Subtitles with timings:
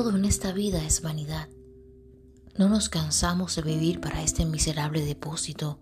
[0.00, 1.48] todo en esta vida es vanidad.
[2.56, 5.80] No nos cansamos de vivir para este miserable depósito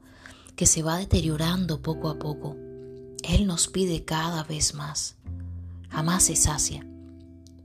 [0.56, 2.56] que se va deteriorando poco a poco.
[3.22, 5.18] Él nos pide cada vez más.
[5.90, 6.82] Jamás se sacia.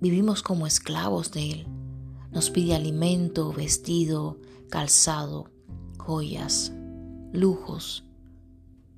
[0.01, 1.67] Vivimos como esclavos de Él.
[2.33, 4.37] Nos pide alimento, vestido,
[4.69, 5.49] calzado,
[5.99, 6.73] joyas,
[7.31, 8.03] lujos,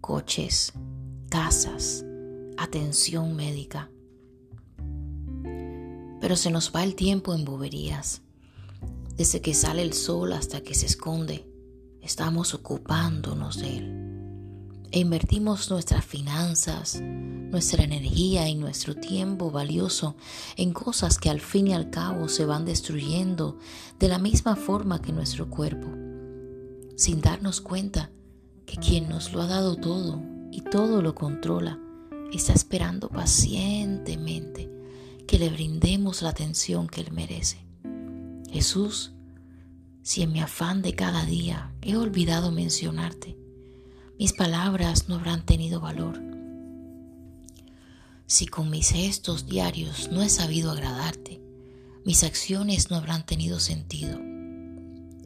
[0.01, 0.73] coches,
[1.29, 2.03] casas,
[2.57, 3.91] atención médica.
[6.23, 8.21] Pero se nos va el tiempo en boberías.
[9.17, 11.45] Desde que sale el sol hasta que se esconde,
[12.01, 14.87] estamos ocupándonos de él.
[14.89, 20.15] E invertimos nuestras finanzas, nuestra energía y nuestro tiempo valioso
[20.55, 23.57] en cosas que al fin y al cabo se van destruyendo
[23.99, 25.89] de la misma forma que nuestro cuerpo,
[26.95, 28.11] sin darnos cuenta
[28.65, 30.21] que quien nos lo ha dado todo
[30.53, 31.77] y todo lo controla,
[32.31, 34.42] está esperando pacientemente
[35.33, 37.57] que le brindemos la atención que Él merece.
[38.51, 39.13] Jesús,
[40.03, 43.35] si en mi afán de cada día he olvidado mencionarte,
[44.19, 46.21] mis palabras no habrán tenido valor.
[48.27, 51.41] Si con mis gestos diarios no he sabido agradarte,
[52.05, 54.19] mis acciones no habrán tenido sentido.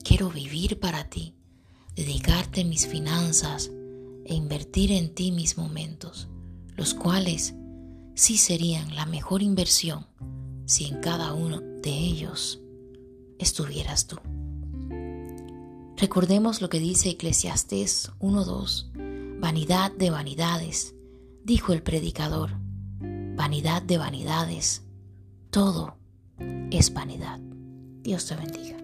[0.06, 1.34] Quiero vivir para ti,
[1.98, 3.72] dedicarte mis finanzas
[4.23, 6.30] e invertir en ti mis momentos,
[6.78, 7.56] los cuales
[8.18, 10.08] sí serían la mejor inversión
[10.66, 12.60] si en cada uno de ellos
[13.38, 14.18] estuvieras tú.
[15.96, 19.40] Recordemos lo que dice Eclesiastés 1.2.
[19.40, 20.95] Vanidad de vanidades,
[21.44, 22.52] dijo el predicador.
[23.00, 24.82] Vanidad de vanidades.
[25.52, 25.95] Todo
[26.72, 27.40] es vanidad.
[28.02, 28.78] Dios te bendiga.